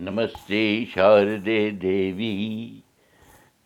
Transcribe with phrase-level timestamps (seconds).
[0.00, 2.82] नमस्ते शारदे देवी।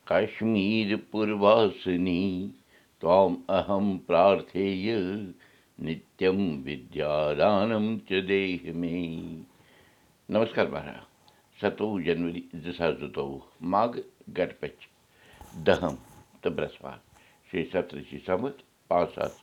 [0.07, 2.53] काश्मीरपूर्वासिनी
[3.01, 4.97] त्वाम् अहं प्रार्थेय।
[5.81, 9.43] नित्यं विद्यादानं च देहि मे।
[10.31, 13.99] नमस्कार महाराज। सतौ जनवरी दशा जुतौ माघ
[14.31, 14.89] गटपच
[15.57, 15.99] दहम
[16.43, 17.03] तो बृहस्पत
[17.51, 18.59] श्री सत्र श्री संवत
[18.91, 19.37] पाँच सात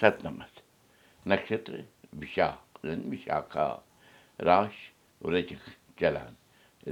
[0.00, 0.62] सत नमस्त
[1.28, 1.84] नक्षत्र
[2.14, 3.88] विशाख विशाखा
[4.40, 4.72] राश
[5.26, 5.58] रजक
[6.00, 6.32] چلان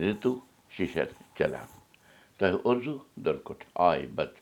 [0.02, 0.32] رِتُو
[0.76, 1.08] شِشر
[1.38, 1.68] چلان
[2.38, 4.32] تۄہہِ اُرزوٗ دُرکُٹ آے بت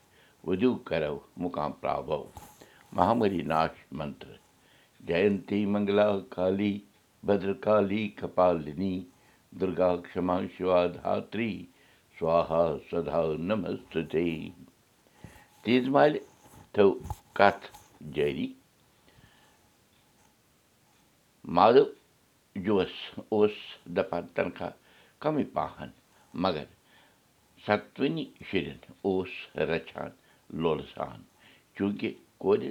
[0.47, 2.23] وُدِو کرو مُقام پراوو
[2.95, 4.35] مہامری ناش منتر
[5.73, 6.73] منگلا کالی
[7.27, 8.95] بدرکالی کپالنی
[9.59, 11.53] دُرگا کما شِوا دھاتری
[12.19, 13.97] سوہا سدا نمست
[15.63, 16.19] تیٖژ مالہِ
[16.73, 16.89] تھٲو
[17.37, 17.65] کتھ
[21.55, 21.83] مادو
[22.55, 22.93] جُوس
[23.33, 23.51] اوس
[23.95, 24.71] دَپان تنخواہ
[25.21, 25.89] کمٕے پہن
[26.43, 26.65] مگر
[27.65, 29.31] ستوٕنی شُرٮ۪ن اوس
[29.69, 30.09] رچھان
[30.61, 31.19] لولہٕ سان
[31.75, 32.61] چوٗنٛکہِ کورِ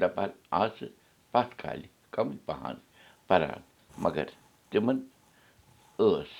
[0.00, 0.30] دَپان
[0.62, 0.94] آسہٕ
[1.32, 2.74] پتھ کالہِ کمٕے پہن
[3.28, 3.60] پران
[4.04, 4.26] مگر
[4.70, 4.98] تِمن
[5.98, 6.32] ٲس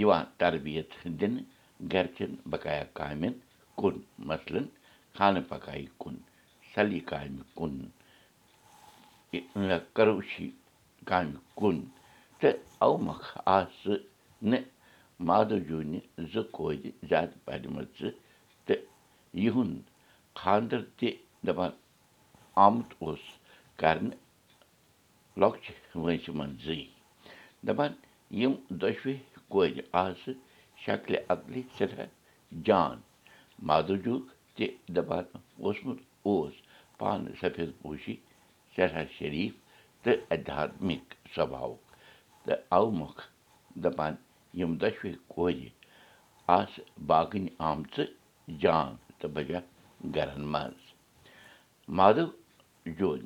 [0.00, 1.44] یِوان تربیت دِنہٕ
[1.92, 3.32] گرِچٮ۪ن بقایا کامٮ۪ن
[3.78, 3.94] کُن
[4.28, 4.66] مثلن
[5.16, 6.16] خانہٕ پکایہِ کُن
[6.74, 7.74] سلی کامہِ کُن
[9.94, 10.48] کروشی
[11.08, 11.76] کامہِ کُن
[12.40, 14.04] تہٕ اومۄکھ آسہٕ
[14.50, 14.64] نہٕ
[15.28, 16.00] مادوجوٗنہِ
[16.32, 18.10] زٕ کورِ زیادٕ پرِمَژٕ
[18.66, 18.84] تہٕ
[19.42, 19.84] یِہُنٛد
[20.38, 21.08] خانٛدر تہِ
[21.46, 21.72] دَپان
[22.64, 23.24] آمُت اوس
[23.80, 24.18] کرنہٕ
[25.40, 26.84] لۄکچہِ وٲنٛسہِ منٛزٕے
[27.66, 27.92] دَپان
[28.40, 29.14] یِم دۄشوے
[29.52, 30.40] کورِ آسہٕ
[30.82, 32.08] شکلہِ عقلہِ سٮ۪ٹھاہ
[32.66, 32.96] جان
[33.68, 34.24] مادوجوٗک
[34.56, 35.24] تہِ دَپان
[35.64, 36.54] اوسمُت اوس
[36.98, 38.14] پانہٕ سفید پوشی
[38.74, 39.54] سٮ۪ٹھاہ شریٖف
[40.02, 41.85] تہٕ ادھاتمِک سوباوُک
[42.46, 43.22] تہٕ اَوٕ مۄکھ
[43.82, 44.14] دَپان
[44.58, 45.58] یِم دۄشوے کورِ
[46.58, 48.06] آسہٕ باغنہِ آمژٕ
[48.62, 49.60] جان تہٕ بجا
[50.14, 50.82] گرن منٛز
[51.96, 52.26] مادو
[52.98, 53.22] جون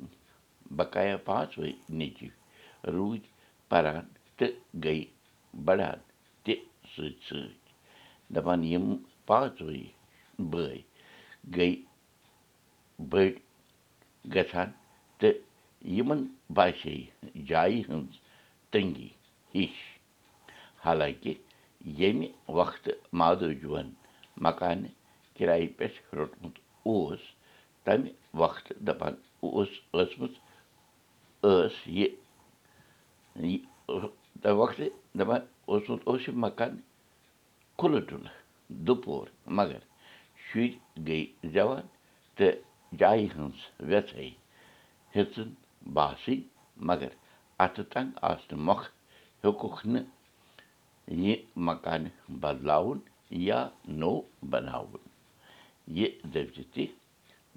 [0.77, 2.27] بقایا پانٛژوے نیٚچِو
[2.93, 3.27] روٗدۍ
[3.69, 4.03] پران
[4.37, 4.99] تہٕ گٔے
[5.65, 5.97] بڑان
[6.43, 6.53] تہِ
[6.93, 7.59] سۭتۍ سۭتۍ
[8.33, 8.85] دَپان یِم
[9.27, 9.83] پانٛژوے
[10.51, 10.77] بٲے
[11.55, 11.71] گٔے
[13.09, 13.35] بٔڑۍ
[14.33, 14.69] گژھان
[15.19, 15.35] تہٕ
[15.95, 16.21] یِمن
[16.55, 16.95] باسے
[17.49, 18.13] جایہِ ہٕنٛز
[18.71, 19.09] تنٛگی
[19.55, 19.75] ہِش
[20.85, 21.33] حالانکہِ
[21.99, 22.27] ییٚمہِ
[22.57, 23.89] وقتہٕ مادوجوٗوَن
[24.45, 24.93] مکانہٕ
[25.35, 26.55] کِرایہِ پٮ۪ٹھ روٚٹمُت
[26.87, 27.21] اوس
[27.85, 28.11] تَمہِ
[28.41, 30.33] وقتہٕ دَپان اوس ٲسمٕژ
[31.43, 32.09] ٲس یہِ
[34.41, 34.89] تَمہِ وقتہٕ
[35.19, 36.73] دَپان اوسمُت اوس یہِ مکان
[37.77, 38.35] کھُلہٕ ڈُلہٕ
[38.87, 39.25] دُپور
[39.57, 39.81] مگر
[40.45, 40.73] شُرۍ
[41.07, 41.21] گٔے
[41.53, 41.85] زٮ۪وان
[42.37, 42.59] تہٕ
[42.99, 43.59] جایہِ ہٕنٛز
[43.89, 44.29] وٮ۪ژھٕے
[45.15, 45.49] ہیٚژٕن
[45.93, 46.39] باسٕنۍ
[46.89, 47.11] مگر
[47.63, 48.85] اَتھٕ تنگ آسنہٕ مۄکھ
[49.43, 50.05] ہیوٚکُکھ نہٕ
[51.23, 51.35] یہِ
[51.65, 52.99] مکانہٕ بدلاوُن
[53.47, 53.59] یا
[53.99, 55.03] نوٚو بناوُن
[55.97, 56.85] یہِ دٔپزِ تہِ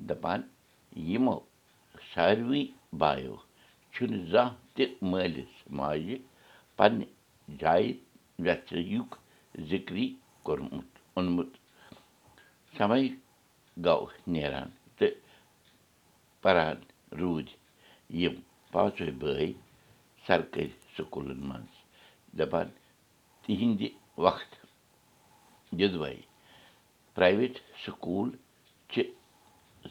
[0.08, 0.40] دَپان
[1.08, 1.36] یِمو
[2.10, 2.62] ساروٕے
[3.00, 3.36] بایو
[3.92, 6.16] چھُنہٕ زانٛہہ تہِ مٲلِس ماجہِ
[6.76, 7.06] پننہِ
[7.60, 7.92] جایہِ
[8.44, 9.10] وٮ۪ژھٕیُک
[9.70, 10.06] ذِکری
[10.44, 11.50] کوٚرمُت اوٚنمُت
[12.76, 13.02] سمے
[13.84, 15.12] گوٚو نیران تہٕ
[20.26, 21.72] سرکٲرۍ سکوٗلن منٛز
[22.38, 22.68] دَپان
[23.44, 23.82] تِہنٛدِ
[24.24, 24.62] وقتہٕ
[25.78, 26.14] دۄدوے
[27.16, 27.54] پرٛایویٹ
[27.84, 28.28] سکوٗل
[28.90, 29.02] چھِ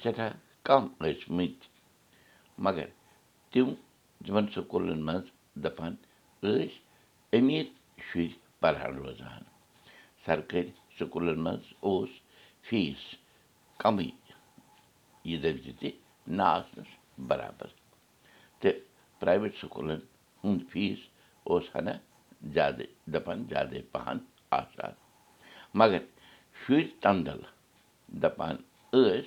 [0.02, 0.32] سٮ۪ٹھاہ
[0.68, 1.68] کم ٲسۍمٕتۍ
[2.66, 2.88] مگر
[3.52, 3.68] تِم
[4.26, 5.26] تِمن سکوٗلن منٛز
[5.64, 5.94] دَپان
[6.44, 6.72] ٲسۍ
[7.34, 7.68] أمیٖر
[8.08, 9.44] شُرۍ پرہن روزان
[10.26, 12.10] سرکٲرۍ سکوٗلن منٛز اوس
[12.68, 13.04] فیٖس
[13.82, 14.10] کمٕے
[15.30, 15.90] یہِ دٔپزِ تہِ
[16.38, 16.90] نہ آسنَس
[17.30, 17.68] برابر
[18.62, 18.80] تہٕ
[19.20, 20.00] پرٛایویٹ سکوٗلن
[20.72, 21.00] فیٖس
[21.50, 21.92] اوس ہنا
[22.54, 24.18] زیادٕ دَپان زیادَے پہن
[24.60, 24.92] آسان
[25.80, 26.02] مگر
[26.62, 27.42] شُرۍ تندل
[28.22, 28.56] دَپان
[28.92, 29.22] ٲسۍ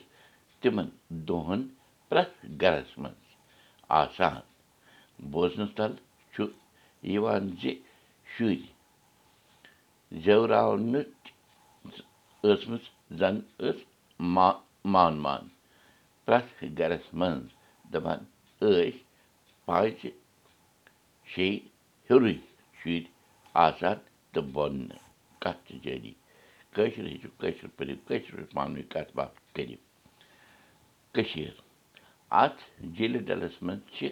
[0.61, 0.89] تِمن
[1.29, 1.61] دۄہن
[2.09, 3.25] پرٛٮ۪تھ گرس منٛز
[4.01, 4.41] آسان
[5.33, 5.93] بوزنہٕ تل
[6.33, 6.45] چھُ
[7.13, 7.63] یِوان زِ
[8.33, 8.63] شُرۍ
[10.25, 11.15] زیوراونٕچ
[12.45, 12.85] ٲسمٕژ
[13.19, 13.79] زن ٲس
[14.35, 14.49] ما
[14.93, 15.43] مان مان
[16.25, 17.47] پرٛٮ۪تھ گرس منٛز
[17.93, 18.19] دَپان
[18.61, 18.91] ٲسۍ
[19.67, 20.01] پانٛژِ
[21.33, 21.59] شیٚیہِ
[22.09, 22.35] ہیوٚرُے
[22.79, 23.05] شُرۍ
[23.65, 23.97] آسان
[24.33, 24.77] تہٕ بۄن
[25.43, 26.13] کَتھ تہِ جٲری
[26.75, 29.79] کٲشُر ہیٚچھِو کٲشُر پٔرِو کٲشِر پٲٹھۍ پانہٕ ؤنۍ کَتھ باتھ کٔرِو
[31.15, 31.55] کٔشیٖر
[32.43, 32.61] اَتھ
[32.97, 34.09] جیٖلہِ ڈلس منٛز چھِ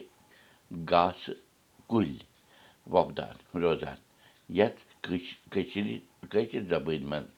[0.90, 1.40] گاسہٕ
[1.90, 2.18] کُلۍ
[2.92, 3.98] وۄپدان روزان
[4.58, 4.80] یَتھ
[5.52, 5.98] کٔشیٖرِ
[6.30, 7.28] کٲشِر زبٲنۍ منٛز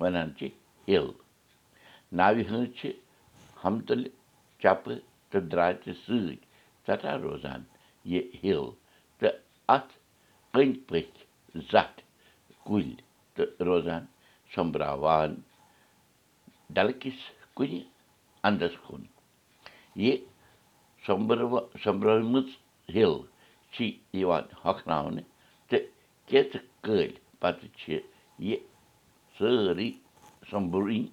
[0.00, 0.42] وَنان چھِ
[0.88, 1.06] ہِل
[2.18, 2.90] ناوِ ہٕنٛز چھِ
[3.62, 4.08] ہمتُلہِ
[4.62, 4.98] چَپہٕ
[5.30, 6.36] تہٕ درٛاتہِ سۭتۍ
[6.86, 7.60] ژٹان روزان
[8.12, 8.62] یہِ ہِل
[9.74, 11.18] أنٛدۍ پٔکۍ
[11.72, 12.00] زَٹھ
[12.66, 12.94] کُلۍ
[13.34, 14.02] تہٕ روزان
[14.54, 15.30] سوٚمبراوان
[16.74, 17.18] ڈلہٕ کِس
[17.56, 17.80] کُنہِ
[18.46, 19.02] اَندَس کُن
[20.02, 20.14] یہِ
[21.06, 21.40] سوٚمبرٕ
[21.82, 22.48] سوٚمبرٲومٕژ
[22.94, 23.14] ہِل
[23.72, 23.84] چھِ
[24.20, 25.28] یِوان ہۄکھناونہٕ
[25.68, 25.84] تہٕ
[26.28, 27.98] کیژٕ کٲلۍ پَتہٕ چھِ
[28.48, 28.56] یہِ
[29.36, 29.88] سٲرٕے
[30.50, 31.04] سوٚمبرٕنۍ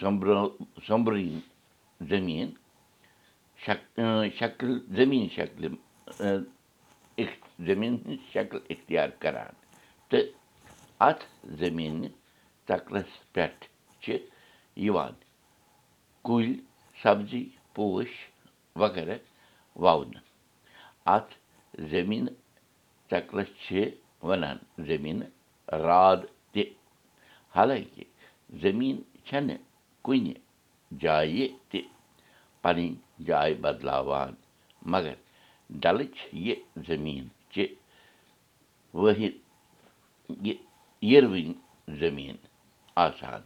[0.00, 0.36] سوٚمبرٲ
[0.86, 1.40] سوٚمبرٕنۍ
[2.08, 2.50] زٔمیٖن
[3.64, 3.80] شک
[4.38, 5.68] شکٕل زٔمیٖن شکلہِ
[7.18, 9.52] زٔمیٖن ہٕنٛز شکٕل اختیار کَران
[10.10, 10.26] تہٕ
[11.08, 11.24] اَتھ
[11.58, 12.08] زٔمیٖنہِ
[12.68, 13.64] تَکرَس پٮ۪ٹھ
[14.02, 14.16] چھِ
[14.84, 15.14] یِوان
[16.26, 16.54] کُلۍ
[17.02, 17.44] سبزی
[17.74, 18.10] پوش
[18.80, 19.16] وغیرہ
[19.82, 20.22] وَونہٕ
[21.14, 21.32] اَتھ
[21.90, 22.36] زٔمیٖنہٕ
[23.10, 23.74] چکرَس چھِ
[24.28, 25.30] وَنان زٔمیٖنہٕ
[25.86, 26.20] راد
[26.52, 26.62] تہِ
[27.56, 28.04] حالانکہِ
[28.62, 29.58] زٔمیٖن چھَنہٕ
[30.04, 30.34] کُنہِ
[31.02, 31.80] جایہِ تہِ
[32.62, 32.94] پَنٕنۍ
[33.26, 34.32] جاے بدلاوان
[34.92, 35.14] مگر
[35.70, 36.16] ڈلٕچ
[36.46, 36.54] یہِ
[36.86, 37.66] زٔمیٖن چہِ
[38.94, 39.34] وٲحِد
[40.46, 40.54] یہِ
[41.10, 41.52] یِروٕنۍ
[42.00, 42.36] زٔمیٖن
[43.04, 43.40] آسان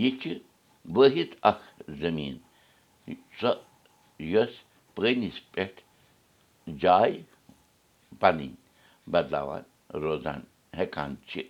[0.00, 0.38] یہِ چھِ
[0.96, 1.64] وٲحِد اَکھ
[2.00, 2.36] زٔمیٖن
[3.40, 3.52] سۄ
[4.32, 4.52] یۄس
[4.94, 5.80] پٲنِس پٮ۪ٹھ
[6.82, 7.20] جاے
[8.20, 8.50] پَنٕنۍ
[9.12, 9.62] بدلاوان
[10.02, 10.40] روزان
[10.78, 11.42] ہٮ۪کان چھِ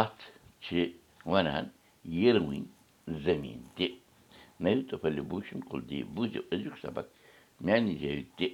[0.00, 0.22] اَتھ
[0.64, 0.86] چھِ
[1.32, 1.64] وَنان
[2.18, 2.62] یِروٕنۍ
[3.24, 3.86] زٔمیٖن تہِ
[4.62, 7.06] نٔو تہٕ بوٗشن کُلدیپ بوٗزِو أزیُک سبق
[7.62, 8.46] جایہِ تہِ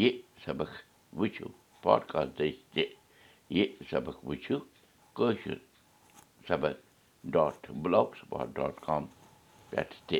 [0.00, 0.10] یہِ
[0.44, 0.70] سبق
[1.18, 1.48] وٕچھِو
[1.82, 2.84] پاڈکاسٹ دٔسۍ تہِ
[3.56, 4.58] یہِ سبق وٕچھِو
[5.16, 5.58] کٲشُر
[6.48, 6.76] سبق
[7.32, 9.04] dot blogspot dot com
[9.70, 10.18] پٮ۪ٹھ تہِ